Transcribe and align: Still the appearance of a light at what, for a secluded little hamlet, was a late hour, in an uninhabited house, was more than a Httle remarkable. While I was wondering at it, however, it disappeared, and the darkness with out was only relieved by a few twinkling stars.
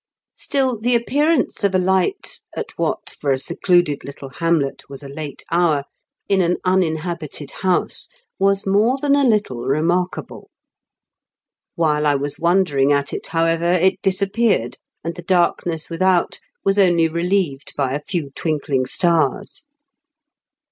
Still 0.35 0.79
the 0.79 0.95
appearance 0.95 1.63
of 1.63 1.75
a 1.75 1.77
light 1.77 2.41
at 2.57 2.65
what, 2.75 3.11
for 3.21 3.29
a 3.29 3.37
secluded 3.37 4.03
little 4.03 4.29
hamlet, 4.29 4.81
was 4.89 5.03
a 5.03 5.07
late 5.07 5.43
hour, 5.51 5.83
in 6.27 6.41
an 6.41 6.57
uninhabited 6.65 7.51
house, 7.61 8.09
was 8.39 8.65
more 8.65 8.97
than 8.97 9.13
a 9.15 9.23
Httle 9.23 9.67
remarkable. 9.69 10.49
While 11.75 12.07
I 12.07 12.15
was 12.15 12.39
wondering 12.39 12.91
at 12.91 13.13
it, 13.13 13.27
however, 13.27 13.73
it 13.73 14.01
disappeared, 14.01 14.79
and 15.03 15.13
the 15.13 15.21
darkness 15.21 15.87
with 15.91 16.01
out 16.01 16.39
was 16.65 16.79
only 16.79 17.07
relieved 17.07 17.73
by 17.77 17.91
a 17.93 17.99
few 18.03 18.31
twinkling 18.31 18.87
stars. 18.87 19.65